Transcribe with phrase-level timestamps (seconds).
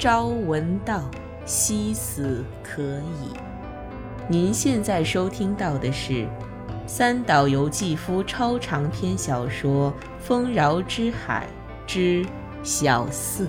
[0.00, 1.10] 朝闻道，
[1.44, 3.36] 夕死可矣。
[4.30, 6.26] 您现在收听到的是
[6.86, 11.46] 三岛由纪夫超长篇小说《丰饶之海
[11.86, 12.24] 之
[12.62, 13.46] 小四》，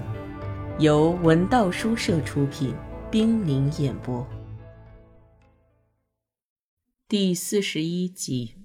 [0.78, 2.76] 由文道书社出品，
[3.10, 4.28] 冰凌演播，
[7.08, 8.58] 第四十一集。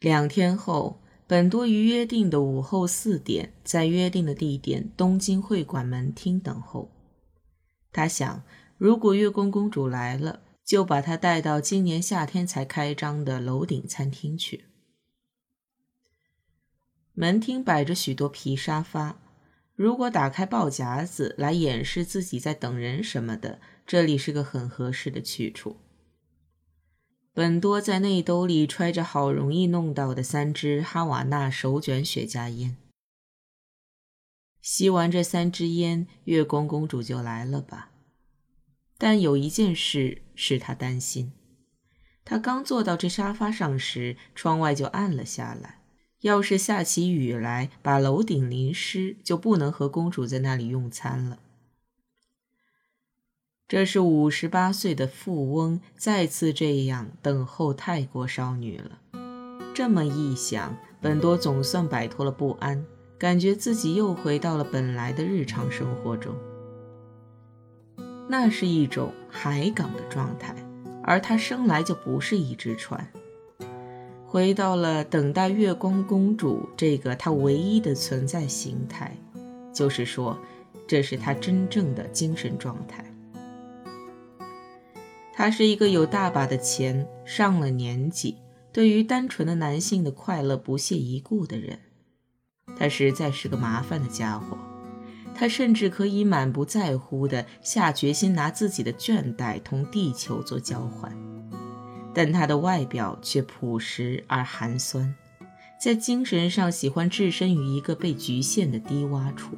[0.00, 0.99] 两天后。
[1.30, 6.90] 本多于约定的午后四点，在约定的地点东京会馆门厅等候。
[7.92, 8.42] 他想，
[8.76, 14.64] 如果月宫公主来了，就把她带到今年夏天才开张的楼顶餐厅去。
[17.14, 19.20] 门厅摆着许多皮沙发，
[19.76, 25.76] 如果打开报夹子来掩饰自己在等人什么的，这里是个很合适的去处。
[27.40, 32.76] 本多在内兜里揣着好容易弄到的三支哈瓦那手卷雪茄烟，
[34.60, 37.92] 吸完这三支烟，月宫公主就来了吧？
[38.98, 41.32] 但有一件事使他担心：
[42.26, 45.80] 他刚坐到这沙发上时，窗外就暗了下来。
[46.20, 51.38] 要是下起雨来，把楼顶淋湿，就不能和公主在那里用餐了。
[53.70, 58.98] 这是五十八岁的富翁再次这样等候泰国少女了。
[59.72, 62.84] 这么一想，本多总算摆脱了不安，
[63.16, 66.34] 感觉自己又回到了本来的日常生活中。
[68.28, 70.52] 那是一种海港的状态，
[71.04, 73.06] 而他生来就不是一只船。
[74.26, 79.16] 回到了等待月光公主这个他唯一的存在形态，
[79.72, 80.36] 就是说，
[80.88, 83.04] 这是他真正的精神状态。
[85.40, 88.36] 他是一个有大把的钱、上了年纪、
[88.70, 91.78] 对于单纯的男性的快乐不屑一顾的人。
[92.76, 94.58] 他实在是个麻烦的家伙。
[95.34, 101.10] 他甚至可以满不在乎地下决心拿自己的倦怠同地球做交换，
[102.12, 105.14] 但他的外表却朴实而寒酸，
[105.80, 109.56] 在精神上喜欢置身于一个被局限的低洼处。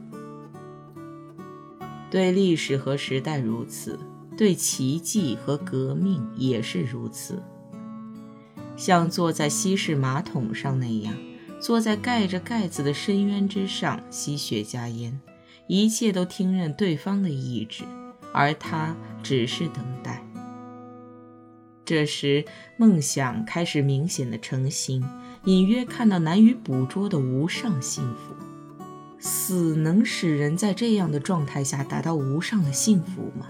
[2.09, 3.99] 对历史和时代如此。
[4.37, 7.43] 对奇迹和革命也是如此，
[8.77, 11.15] 像坐在西式马桶上那样，
[11.61, 15.21] 坐在盖着盖子的深渊之上吸雪茄烟，
[15.67, 17.85] 一切都听任对方的意志，
[18.33, 20.25] 而他只是等待。
[21.85, 22.45] 这时，
[22.77, 25.05] 梦想开始明显的成型，
[25.45, 28.35] 隐约看到难以捕捉的无上幸福。
[29.19, 33.47] 死能使人在这样的状态下达到无上的幸福吗？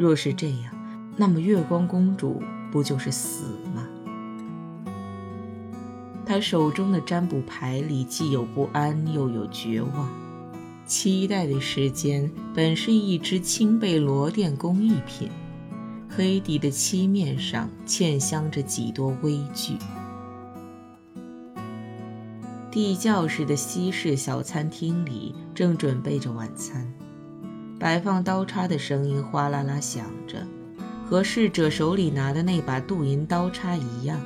[0.00, 0.72] 若是这样，
[1.14, 3.44] 那么月光公主不就是死
[3.74, 3.86] 吗？
[6.24, 10.08] 他手中的占卜牌里既有不安，又有绝望。
[10.86, 15.28] 期待的时间本是一只青贝罗甸工艺品，
[16.08, 19.74] 黑底的漆面上嵌镶着几多微距。
[22.70, 26.90] 地窖式的西式小餐厅里正准备着晚餐。
[27.80, 30.46] 摆放刀叉的声音哗啦啦响着，
[31.08, 34.20] 和侍者手里拿的那把镀银刀叉一样。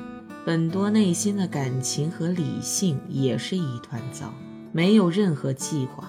[0.45, 4.33] 本多内心的感情和理性也是一团糟，
[4.73, 6.07] 没有任何计划。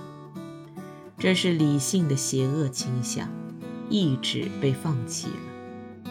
[1.17, 3.29] 这是理性的邪恶倾向，
[3.89, 6.11] 意志被放弃了。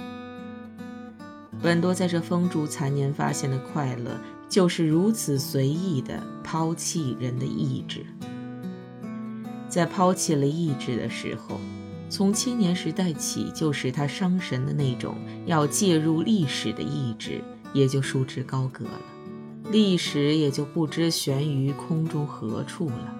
[1.61, 4.17] 本多在这风烛残年发现的快乐，
[4.47, 8.05] 就是如此随意的抛弃人的意志。
[9.75, 11.59] 在抛弃了意志的时候，
[12.09, 17.43] 从青年时代起就使他伤神的那种要介入历史的意志，
[17.73, 19.01] 也就束之高阁了，
[19.69, 23.13] 历史也就不知悬于空中何处了。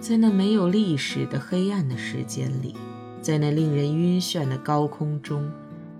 [0.00, 2.76] 在那没有历史的黑暗的时间里，
[3.20, 5.50] 在那令人晕眩的高空中，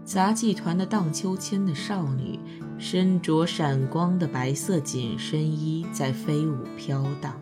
[0.04, 2.38] 杂技团的荡秋千的少女，
[2.78, 7.34] 身着闪光的白色紧身衣，在飞舞飘荡。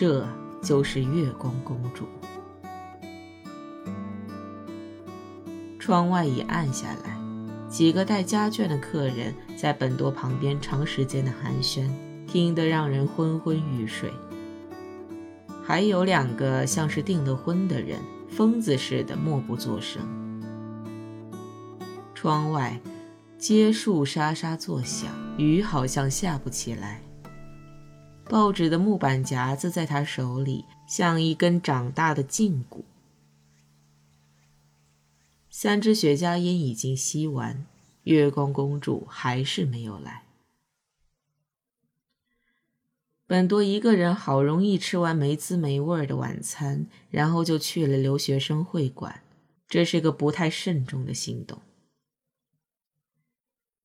[0.00, 0.24] 这
[0.62, 2.06] 就是月光公主。
[5.76, 7.18] 窗外已暗下来，
[7.68, 11.90] 几个带家眷的客人在本多旁边长时间的寒暄，
[12.28, 14.12] 听得让人昏昏欲睡。
[15.64, 17.98] 还有两个像是订了婚的人，
[18.28, 20.00] 疯子似的默不作声。
[22.14, 22.80] 窗外，
[23.36, 27.02] 街树沙沙作响，雨好像下不起来。
[28.28, 32.84] 报纸的木板夹子在他手里像一根长大的胫骨。
[35.48, 37.66] 三支雪茄烟已经吸完，
[38.02, 40.24] 月光公主还是没有来。
[43.26, 49.22] 本多一个人好容易吃完没滋没味的晚餐，然后就去了留学生会馆。
[49.66, 51.60] 这是个不太慎重的行动。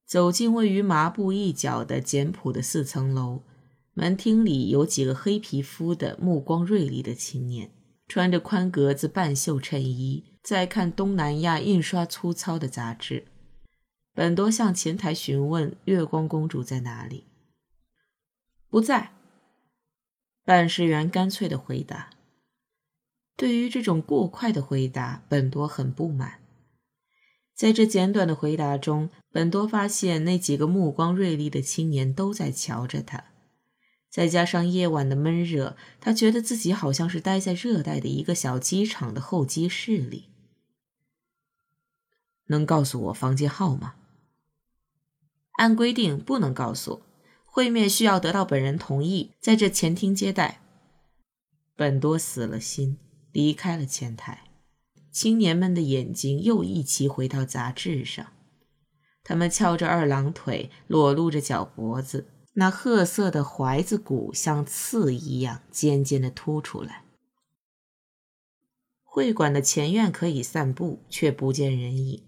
[0.05, 3.41] 走进位于麻布一角的简朴的四层楼，
[3.93, 7.71] 门厅里有几个黑皮肤的、目光锐利的青年，
[8.07, 13.25] 穿着宽格子半袖衬衣，在看东南亚印刷粗糙的杂志。
[14.15, 17.25] 本多向前台询问月光公主在哪里，
[18.69, 19.11] 不在。
[20.45, 22.09] 办事员干脆的回答。
[23.37, 26.39] 对于这种过快的回答，本多很不满。
[27.55, 33.32] 在这简短的回答中，本多发现那几个目光锐利的青年都在瞧着他。
[34.13, 40.29] 再加上夜晚的闷热，他觉得自己好像是待在热带的一个小机场的候机室里。
[42.45, 43.95] 能告诉我房间号吗？
[45.53, 47.01] 按规定不能告诉。
[47.43, 50.61] 会面需要得到本人同意，在这前厅接待。
[51.75, 52.99] 本多死了心，
[53.31, 54.51] 离开了前台。
[55.11, 58.33] 青年们的眼睛又一齐回到杂志上，
[59.23, 67.03] 他们翘着二郎腿，裸露着脚脖子，那褐色的踝子骨像刺一样尖尖的凸出来。
[69.03, 72.23] 会馆的前院可以散步，却不见人影。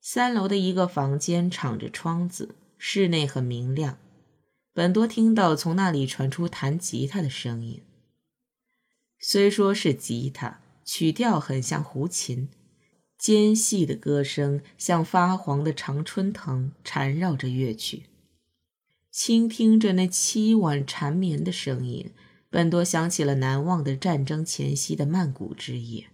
[0.00, 3.98] 三楼的一个房间敞着窗子，室内很明亮。
[4.72, 7.82] 本多听到从那里传出弹吉他的声音，
[9.18, 12.48] 虽说是吉他，曲调很像胡琴，
[13.18, 18.09] 尖细的歌声像发黄的常春藤缠绕着乐曲。
[19.10, 22.12] 倾听着那凄婉缠绵的声音，
[22.48, 26.08] 本多想起了难忘的战争前夕的曼谷之夜。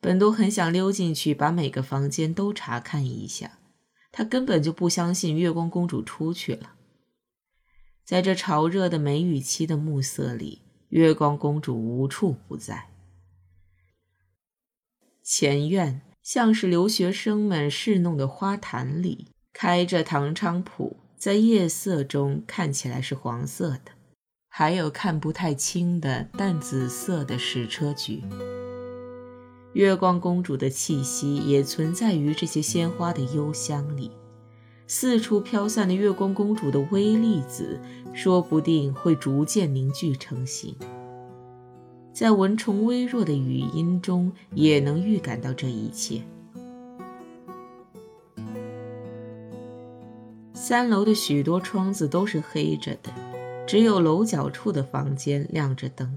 [0.00, 3.58] 本多很想溜进去，把每个房间都查看一下。
[4.12, 6.74] 他根本就不相信月光公主出去了。
[8.04, 12.88] 在这潮热的梅雨期的暮色里，月光公主无处不在。
[15.22, 23.92] 前院像是留学生们侍弄的花坛里，开着唐菖蒲，在夜色中看起来是黄色的，
[24.48, 28.22] 还有看不太清的淡紫色的矢车菊。
[29.72, 34.10] 月光公主的气息也存在于这些鲜花的幽香里，
[34.86, 37.78] 四处飘散的月光公主的微粒子，
[38.12, 40.74] 说不定会逐渐凝聚成型。
[42.12, 46.22] 在蚊虫微弱的语音中，也能预感到这一切。
[50.70, 53.12] 三楼的许多窗子都是黑着的，
[53.66, 56.16] 只有楼角处的房间亮着灯。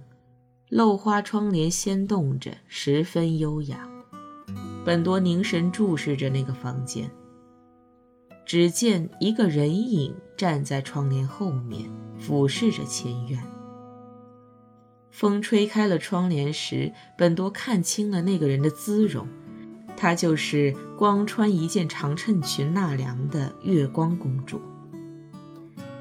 [0.70, 3.90] 漏花窗帘掀动着，十分优雅。
[4.86, 7.10] 本多凝神注视着那个房间，
[8.46, 11.90] 只见一个人影站在窗帘后面，
[12.20, 13.42] 俯视着前院。
[15.10, 19.28] 风吹开了窗帘时，本多看清了那个人的姿容，
[19.96, 24.62] 她就是光穿一件长衬裙纳凉的月光公主。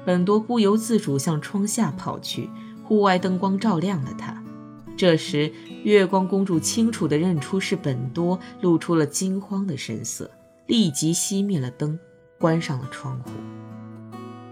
[0.05, 2.49] 本多不由自主向窗下跑去，
[2.83, 4.43] 户外灯光照亮了她。
[4.95, 5.51] 这时，
[5.83, 10.29] 月光公主清楚地认出是本多，露出了惊慌的神色，
[10.67, 11.97] 立即熄灭了灯，
[12.37, 13.31] 关上了窗户。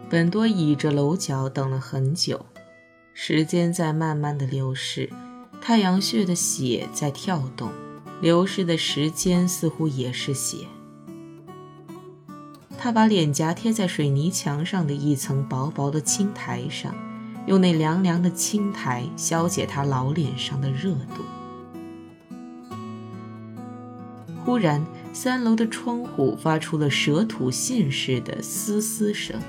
[0.09, 2.45] 本多倚着楼角等了很久，
[3.13, 5.09] 时间在慢慢的流逝，
[5.61, 7.69] 太阳穴的血在跳动，
[8.21, 10.67] 流逝的时间似乎也是血。
[12.77, 16.95] 他把脸颊贴在水泥墙上的一层薄薄的青苔上。
[17.47, 21.25] 用那凉凉的青苔消解他老脸上的热度。
[24.45, 29.41] 忽然，三楼的窗户发出了蛇吐信似的嘶嘶声，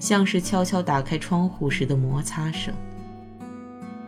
[0.00, 2.74] 像是悄悄打开窗户时的摩擦声。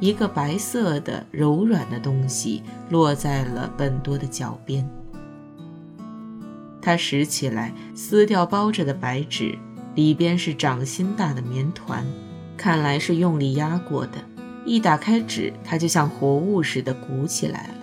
[0.04, 4.86] 一个白色的柔软的东西落在了本多的脚边，
[6.82, 9.56] 他拾起来，撕掉包着的白纸，
[9.94, 12.04] 里边是掌心大的棉团。
[12.54, 14.18] 看来是用力压过的，
[14.66, 17.74] 一打开纸，它就像活物似的鼓起来了。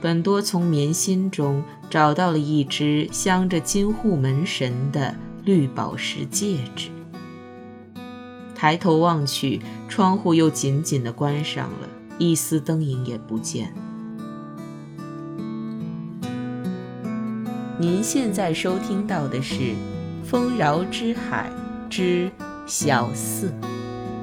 [0.00, 5.14] 本多从棉心中找到了一只镶着金护门神的
[5.44, 6.88] 绿宝石戒指，
[8.56, 13.72] 抬头望去，窗户又紧紧地关上了，一丝灯影也不见。
[17.78, 19.54] 您现在收听到的是
[20.24, 21.50] 《丰饶之海
[21.90, 22.30] 之
[22.66, 23.48] 小四》。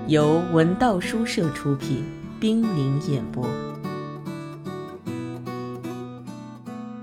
[0.08, 2.04] 由文道书社出品，
[2.40, 3.48] 冰凌演播。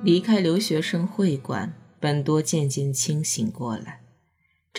[0.02, 3.99] 离开留学生会馆，本多渐渐清醒过来。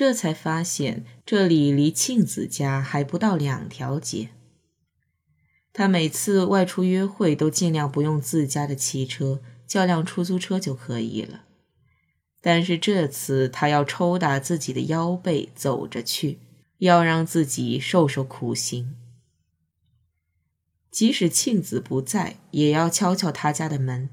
[0.02, 4.30] 这才发现这里离庆子家还不到两条街。
[5.72, 11.44] 他每次外出约会都尽量不用自家的汽车，叫辆出租车就可以了。
[12.42, 16.40] 但是这次他要抽打自己的腰背走着去，
[16.80, 18.96] 要让自己受受苦刑。
[20.90, 24.10] 即使庆子不在，也要敲敲他家的门。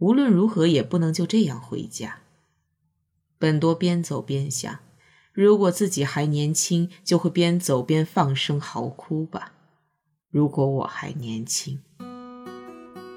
[0.00, 2.18] 无论如何也不能就这样回家。
[3.38, 4.80] 本多边走边想，
[5.32, 9.52] 如果自己还年轻，就会边走边放声嚎哭吧。
[10.30, 11.80] 如果我还年轻，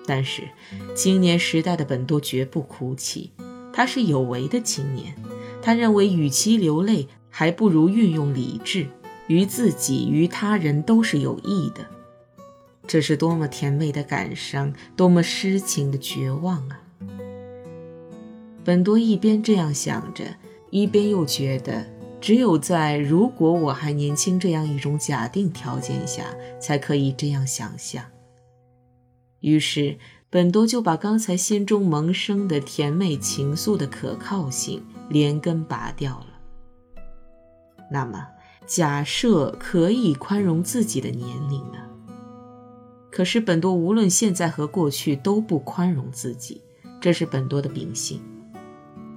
[0.05, 0.49] 但是
[0.95, 3.31] 青年时代的本多绝不哭泣。
[3.71, 5.15] 他是有为的青年，
[5.61, 8.87] 他认为与其流泪，还不如运用理智，
[9.27, 11.87] 于自己于他人都是有益的。
[12.85, 16.81] 这是多么甜美的感伤，多么诗情的绝望啊！
[18.63, 20.35] 本多一边这样想着，
[20.69, 21.92] 一边又觉得。
[22.23, 26.23] 只有在“如果我还年轻”这样一种假定条件下，
[26.57, 28.01] 才可以这样想象。
[29.41, 29.97] 于是，
[30.29, 36.27] 本多就把刚才心中萌生的甜美情愫的可靠性连根拔掉了。
[37.91, 38.25] 那么，
[38.65, 41.79] 假设可以宽容自己的年龄呢？
[43.11, 46.61] 可是，本多无论现在和过去都不宽容自己，
[47.01, 48.21] 这是本多的秉性。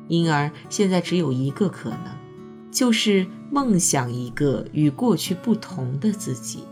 [0.09, 2.26] 因而，现在只有一个可能。
[2.77, 6.65] 就是梦想一个与过去不同的自己，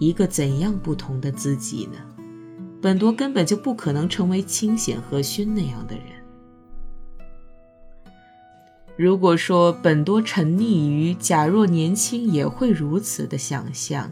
[0.00, 1.98] 一个怎样不同的自己呢？
[2.82, 6.06] 本多根本就不可能成为清显和勋那样的人。
[8.96, 14.10] 如果说本多沉溺于假若年轻也会如此的想象，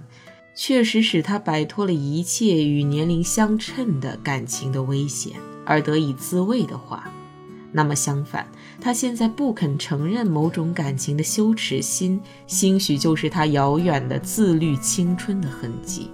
[0.55, 7.11] 确实使他摆脱了一切与年龄相称的感情的危险而得以自慰的话。
[7.73, 8.47] 那么相反，
[8.81, 16.11] 他现在不肯承认某种感情的羞耻心，兴许就是他遥远的自律青春的痕迹。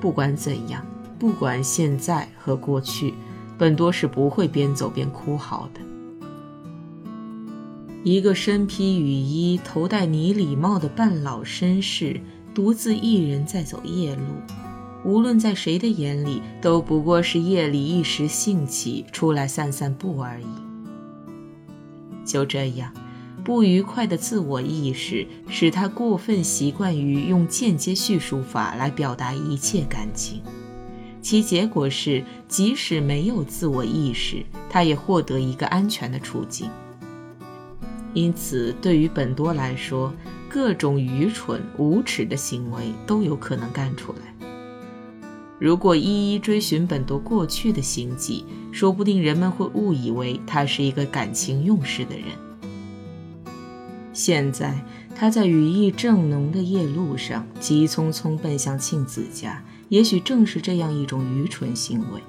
[0.00, 0.84] 不管怎样，
[1.18, 3.14] 不管现在和过去，
[3.58, 5.80] 本多是不会边走边哭嚎的。
[8.04, 12.20] 一个身披雨衣、头戴呢礼帽的半老绅士，
[12.52, 14.22] 独自一人在走夜路。
[15.04, 20.46] 无论在谁的眼里，都不过是夜里一时兴起出来散散步而已。
[22.24, 22.92] 就这样，
[23.42, 30.40] 不愉快的自我意识使他过分习惯于用间接叙述法来表达一切感情，
[31.20, 36.70] 其结果是，即使没有自我意识，他也获得一个安全的处境。
[38.14, 40.12] 因此，对于本多来说，
[40.48, 44.31] 各种愚蠢无耻的行为都有可能干出来。
[45.62, 52.26] 如果一一追寻本多过去的行迹，说不定人们会误以为他是一个感情用事的人。
[54.12, 62.20] 现在他在羽意正浓的夜路上急匆匆奔向庆子家，也许正是这样一种愚蠢行为。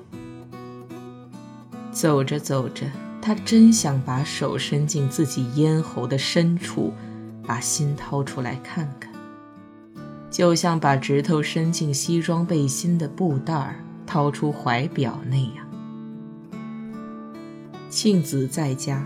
[1.92, 2.86] 走着走着，
[3.20, 6.94] 他真想把手伸进自己咽喉的深处，
[7.48, 9.12] 把心掏出来看看。
[10.34, 15.70] 就像把指头伸进西装背心的布袋儿，掏出怀表那样。
[17.88, 19.06] 庆子在家，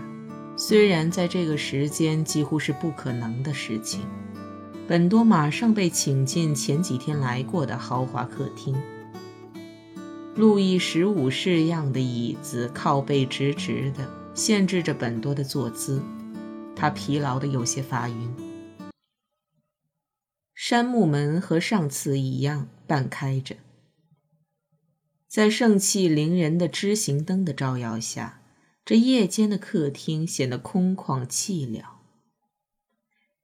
[0.56, 4.00] 虽然在这个时间几乎是不可能的事情，
[4.86, 8.74] 本多马上被请进前几天来过的豪华客厅。
[10.34, 16.00] 路易十五式样的椅子靠背直直的，限制着本多的坐姿，
[16.74, 18.47] 他疲劳的有些发晕。
[20.60, 23.58] 杉木门和上次一样半开着，
[25.28, 28.42] 在盛气凌人的枝形灯的照耀下，
[28.84, 31.84] 这夜间的客厅显得空旷寂寥。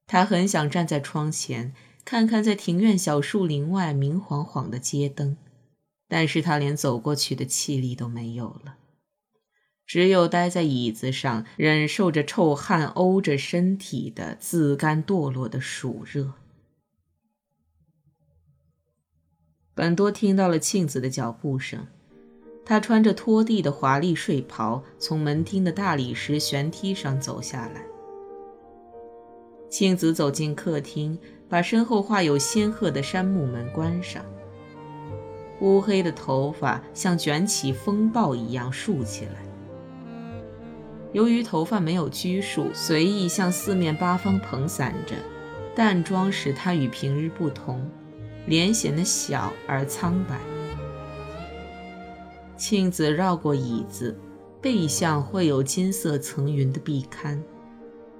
[0.05, 5.37] 他很想站在窗前，看看在庭院小树林外明晃晃的街灯，
[6.09, 8.75] 但是他连走过去的气力都没有了，
[9.85, 16.33] 只有待在椅子上，忍受着臭汗沤着身体的自甘堕落的暑热。
[19.75, 21.85] 本多听到了庆子的脚步声，
[22.63, 27.85] 她穿着拖地的华丽睡袍，从门厅的大理石悬梯上走下来。
[29.69, 34.23] 庆子走进客厅，把身后画有仙鹤的杉木门关上。
[35.59, 39.45] 乌黑的头发像卷起风暴一样竖起来，
[41.11, 45.15] 由于头发没有拘束，随意向四面八方蓬散着，
[45.75, 47.85] 淡妆使她与平日不同。
[48.45, 50.39] 脸显得小而苍白。
[52.57, 54.17] 庆子绕过椅子，
[54.61, 57.37] 背向绘有金色层云的壁龛，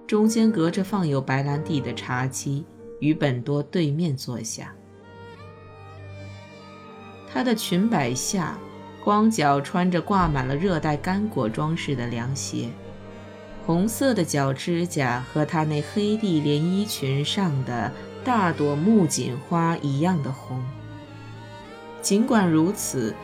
[0.05, 2.65] 中间隔着放有白兰地的茶几，
[2.99, 4.73] 与本多对面坐下。
[7.31, 8.57] 她的裙摆下，
[9.03, 12.69] 光脚穿着挂满了热带干果装饰的凉鞋，
[13.65, 17.91] 红色的脚指甲和她那黑地连衣裙上的
[18.25, 20.61] 大朵木槿花一样的红。
[22.01, 23.15] 尽管如此。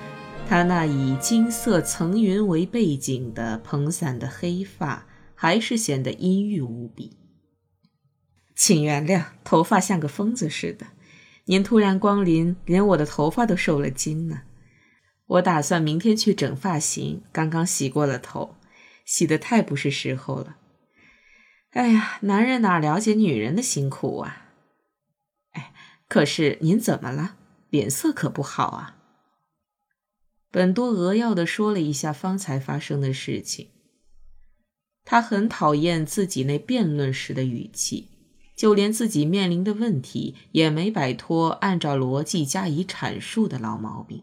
[0.49, 7.15] 他那以金色层云为背景的蓬散的黑发，还是显得阴郁无比。
[8.53, 10.87] 请原谅，头发像个疯子似的。
[11.45, 14.41] 您突然光临，连我的头发都受了惊呢。
[15.27, 18.57] 我打算明天去整发型，刚刚洗过了头，
[19.05, 20.57] 洗得太不是时候了。
[21.71, 24.40] 哎呀，男人哪了解女人的辛苦啊？
[26.11, 27.37] 可是您怎么了？
[27.69, 28.97] 脸色可不好啊。
[30.51, 33.69] 本多扼要地说了一下方才发生的事情。
[35.05, 38.09] 他很讨厌自己那辩论时的语气，
[38.57, 44.21] 就连自己面临的问题也没摆脱按照逻辑加以阐述的老毛病。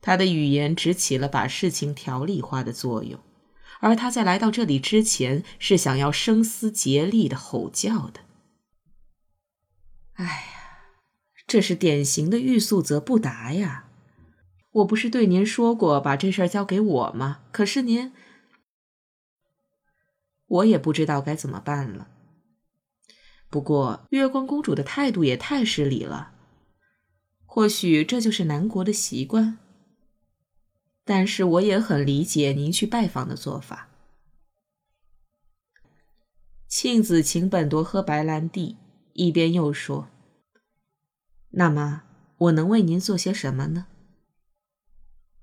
[0.00, 3.20] 他的语言只起了把事情条理化的作用，
[3.80, 8.20] 而他在来到这里之前是想要声嘶竭力的吼叫的。
[10.16, 10.94] 哎呀，
[11.46, 13.88] 这是典型的欲速则不达呀！
[14.72, 17.42] 我不是对您说过把这事儿交给我吗？
[17.50, 18.12] 可是您，
[20.46, 22.08] 我也不知道该怎么办了。
[23.48, 26.32] 不过月光公主的态度也太失礼了，
[27.44, 29.58] 或许这就是南国的习惯。
[31.04, 33.88] 但是我也很理解您去拜访的做法。
[36.66, 38.76] 庆子请本多喝白兰地，
[39.16, 40.08] 一边又说
[41.50, 42.04] ：“那么
[42.38, 43.86] 我能为您做些什么呢？”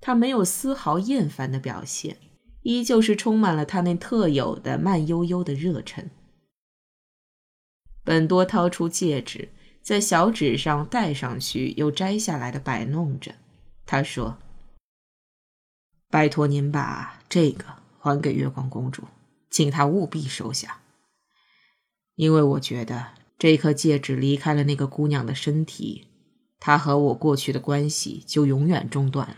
[0.00, 2.18] 他没有丝毫厌烦的表现，
[2.62, 6.10] 依旧是充满了他那特有的慢悠悠的热忱。
[8.04, 9.48] 本多掏出戒指，
[9.82, 13.34] 在小指上戴上去又摘下来的摆弄着。
[13.86, 14.38] 他说
[16.10, 17.64] ：“拜托您把这个
[17.98, 19.04] 还给月光公主，
[19.50, 20.82] 请她务必收下，
[22.14, 26.06] 因为我觉得这颗戒指离开了那个姑娘的身体，
[26.58, 29.36] 她和我过去的关系就永远中断了。”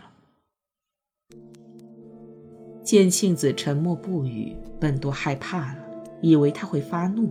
[2.83, 5.79] 见庆子沉默不语，本多害怕了，
[6.21, 7.29] 以为他会发怒。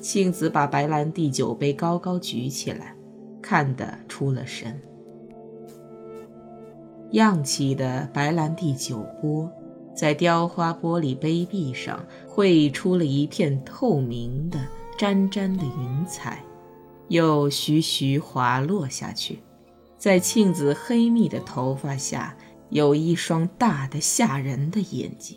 [0.00, 2.96] 庆子把白兰地酒杯高高举起来，
[3.40, 4.82] 看得出了神。
[7.12, 9.48] 漾起的白兰地酒波，
[9.94, 14.58] 在雕花玻璃杯壁上绘出了一片透明的、
[15.02, 16.44] 沾沾的云彩，
[17.08, 19.40] 又徐徐滑落下去，
[19.98, 22.36] 在庆子黑密的头发下。
[22.70, 25.36] 有一双大的吓人的眼睛。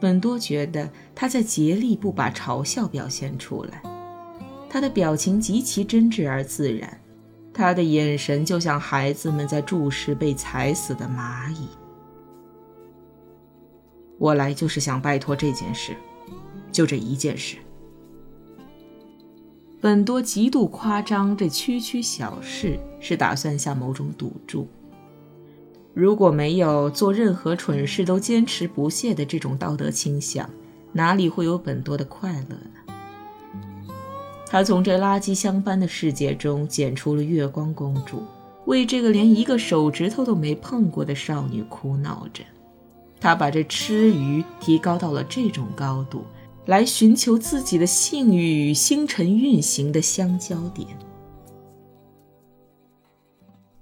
[0.00, 3.80] 本多觉得他在竭力不把嘲笑表现出来，
[4.68, 7.00] 他的表情极其真挚而自然，
[7.54, 11.68] 他的眼神就像孩子们在注视被踩死的蚂蚁。
[14.18, 15.96] 我来就是想拜托这件事，
[16.78, 17.56] 就这一件事。
[19.80, 24.68] 本多极度夸张这区区小事，是打算下某种赌注。
[25.92, 30.48] 如果没有做任何蠢事都坚持不懈的这种道德倾向，
[30.92, 32.94] 哪里会有本多的快乐呢？
[34.46, 38.22] 他从这垃圾箱般的世界中捡出了月光公主，
[38.66, 42.44] 为这个连一个手指头都没碰过的少女苦恼着。
[43.20, 46.22] 他把这吃鱼提高到了这种高度，
[46.68, 50.86] 来寻求自己的性欲与星辰运行的相交点。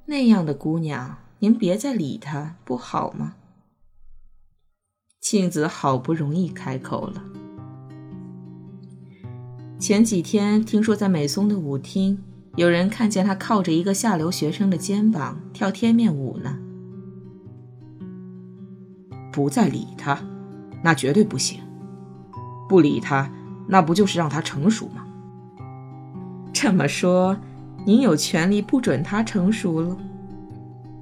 [0.06, 1.18] 那样的姑娘。
[1.38, 3.34] 您别再理她，不好吗？
[5.20, 7.22] 庆子好不容易开口了。
[9.78, 12.22] 前几天听说在美松的舞厅，
[12.56, 16.58] 有人看见他靠着一个下流学生的肩膀跳贴面舞呢。
[19.30, 20.26] 不再理他，
[20.82, 21.65] 那绝对不行。
[22.68, 23.30] 不理他，
[23.66, 25.04] 那不就是让他成熟吗？
[26.52, 27.36] 这么说，
[27.84, 29.96] 您有权利不准他成熟了？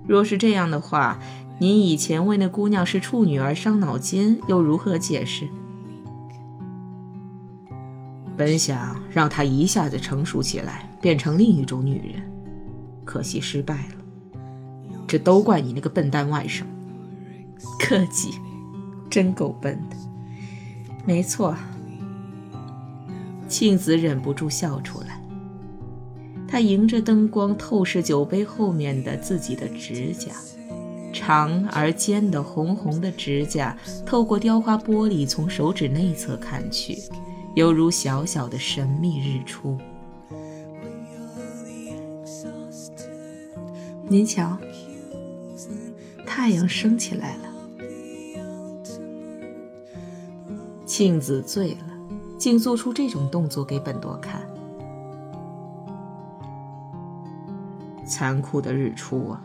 [0.07, 1.18] 若是这样的话，
[1.59, 5.48] 您以前为那姑娘是处女而伤脑筋，又如何解释？
[8.37, 12.22] 本想让她一下子成熟起来，变成另一种女人，
[13.05, 14.31] 可惜失败了。
[15.07, 16.64] 这都怪你那个笨蛋外甥。
[17.79, 18.35] 客气，
[19.09, 19.96] 真够笨的。
[21.04, 21.54] 没错。
[23.48, 25.20] 庆子忍不住笑出来。
[26.48, 30.32] 他迎着灯光透视酒杯后面的自己的指甲，
[31.12, 36.96] 长而尖的红红的指甲透过雕花玻璃从手指内侧看去，
[37.54, 39.76] 犹如小小的神秘日出。
[44.08, 44.56] 您瞧，
[46.24, 47.53] 太阳升起来了。
[50.96, 51.78] 庆子醉了，
[52.38, 54.40] 竟做出这种动作给本多看。
[58.07, 59.42] 残酷的日出啊！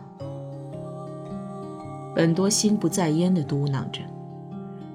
[2.14, 4.00] 本多心不在焉地嘟囔着。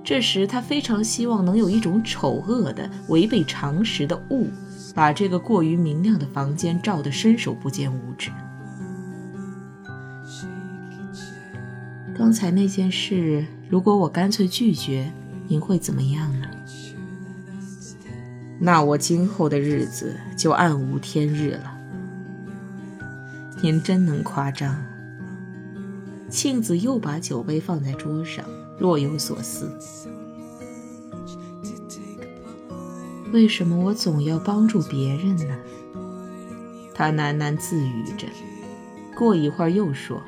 [0.02, 4.48] 这时，他非常希望能有一种丑恶的、违背常识的雾，
[4.96, 8.32] 把这个过于明亮的房间照得伸手不见五指。
[12.18, 15.12] 刚才那件事，如果我干脆拒绝，
[15.48, 16.48] 您会怎么样呢？
[18.60, 21.78] 那我今后的日子就暗无天日了。
[23.62, 24.76] 您真能夸张。
[26.30, 28.44] 庆子又把酒杯放在桌上，
[28.80, 29.70] 若有所思。
[33.32, 35.56] 为什么我总要帮助别人呢？
[36.94, 38.28] 他喃喃自语着。
[39.18, 40.22] 过一会儿又说。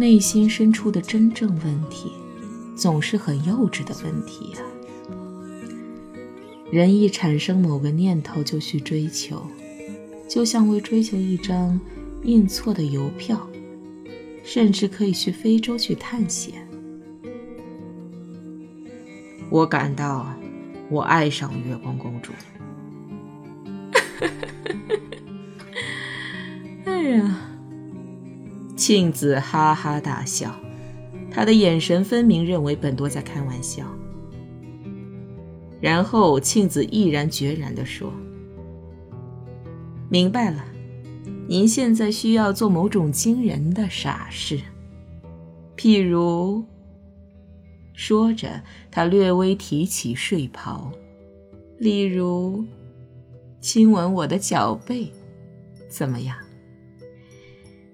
[0.00, 2.10] 内心深处的真正问题，
[2.74, 4.58] 总是很幼稚的问题呀。
[6.70, 9.46] 人一产生某个念头就去追求，
[10.26, 11.78] 就像为追求一张
[12.22, 13.46] 印错的邮票，
[14.42, 16.66] 甚至可以去非洲去探险。
[19.50, 20.34] 我感到，
[20.88, 22.32] 我爱上月光公主。
[26.86, 27.49] 哎呀！
[28.90, 30.52] 庆子哈哈大笑，
[31.30, 33.86] 他的眼神分明认为本多在开玩笑。
[35.80, 38.12] 然后庆子毅然决然地说
[40.10, 40.64] ：“明白了，
[41.46, 44.58] 您现在需要做某种惊人的傻事，
[45.76, 46.64] 譬如……”
[47.94, 50.90] 说着，他略微提起睡袍，
[51.78, 52.64] 例如，
[53.60, 55.12] 亲吻我的脚背，
[55.88, 56.36] 怎么样？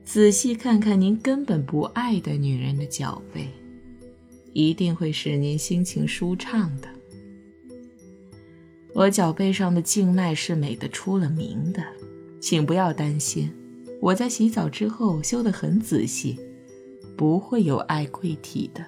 [0.06, 3.48] 仔细看看您根本不爱的女人的脚背，
[4.52, 6.88] 一定会使您心情舒畅的。
[8.94, 11.82] 我脚背上的静脉是美的出了名的，
[12.40, 13.52] 请不要担心，
[14.00, 16.38] 我在洗澡之后修得很仔细，
[17.16, 18.84] 不会有碍贵体的。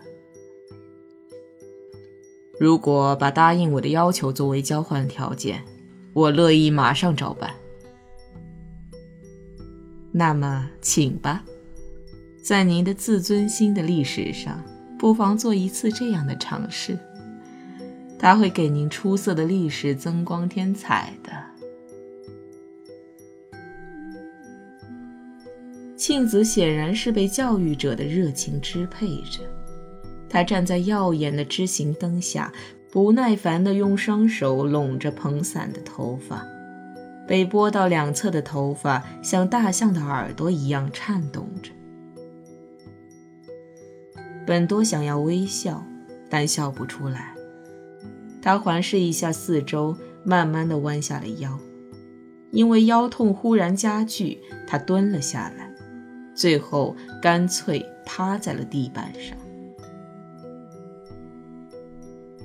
[2.60, 5.64] 如果把答应我的要求作为交换条件，
[6.12, 7.52] 我乐意马上照办。
[10.10, 11.44] 那么，请吧，
[12.42, 14.62] 在您的自尊心的历史上，
[14.98, 16.98] 不妨做一次这样的尝试，
[18.18, 21.30] 它会给您出色的历史增光添彩的。
[25.96, 29.40] 庆子显然是被教育者的热情支配着，
[30.28, 32.50] 他站在耀眼的枝形灯下，
[32.90, 36.46] 不耐烦地用双手拢着蓬散的头发。
[37.28, 41.70] 被拨到两侧的头发像大象的耳朵一样颤动着。
[44.46, 45.84] 本多想要微笑，
[46.30, 47.34] 但笑不出来。
[48.40, 51.58] 他环视一下四周，慢慢的弯下了腰。
[52.50, 55.70] 因为腰痛忽然加剧，他蹲了下来，
[56.34, 59.36] 最后干脆趴在了地板上。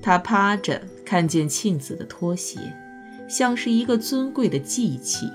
[0.02, 2.60] 他趴着，看见庆子的拖鞋。
[3.34, 5.28] 像是一个尊贵的祭器，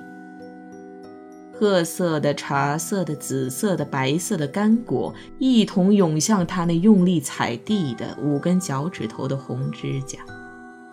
[1.53, 10.21] 褐色的、茶色的、紫色的、白色的干果一同涌向他那用力踩地的五根脚趾头的红指甲，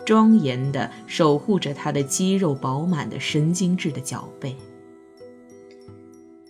[0.04, 4.56] 庄严地守护着他的肌肉饱满的、神经质的脚背。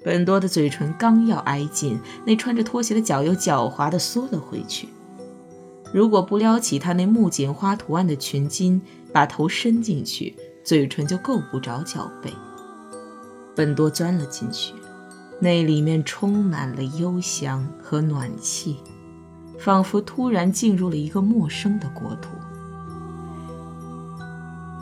[0.02, 4.88] 本多的嘴唇刚要挨近，那穿着拖鞋的脚又狡猾地缩了回去。
[5.92, 8.80] 如果不撩起他那木槿花图案的裙襟，
[9.12, 10.34] 把头伸进去，
[10.66, 12.34] 嘴唇就够不着脚背。
[13.54, 14.74] 本多钻了进去，
[15.38, 18.78] 那里面充满了幽香和暖气，
[19.60, 22.30] 仿佛突然进入了一个陌生的国土。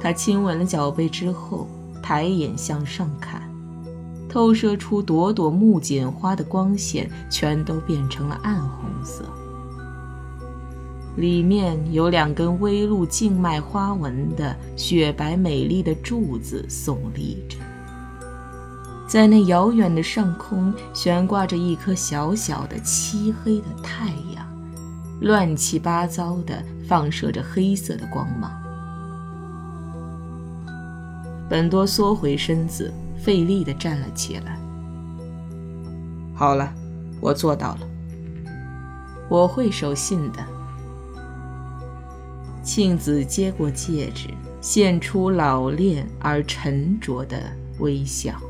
[0.01, 1.69] 他亲吻了脚背之后，
[2.03, 3.43] 抬眼向上看，
[4.27, 9.23] 透射出朵朵木槿花的光线，全都变成了暗红色。
[11.17, 17.57] 里面有两根微露静脉花纹的雪白美丽的柱子耸立着，
[19.07, 24.45] 在那遥远的上空悬挂着一颗小小的漆黑的太阳，
[25.21, 28.51] 乱七八糟的放射着黑色的光芒。
[31.49, 34.59] 本多缩回身子，费力地站了起来。
[36.35, 36.73] 好了，
[37.21, 37.81] 我做到了。
[39.29, 40.54] 我会守信的。
[42.65, 44.29] 庆子接过戒指，
[44.61, 47.39] 现出老练而沉着的
[47.79, 48.41] 微笑。